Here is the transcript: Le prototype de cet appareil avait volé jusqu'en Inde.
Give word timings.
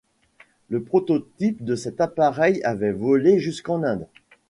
Le 0.69 0.81
prototype 0.81 1.63
de 1.63 1.75
cet 1.75 2.01
appareil 2.01 2.59
avait 2.63 2.91
volé 2.91 3.37
jusqu'en 3.39 3.83
Inde. 3.83 4.07